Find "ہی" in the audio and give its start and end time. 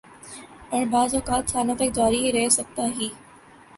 2.95-3.07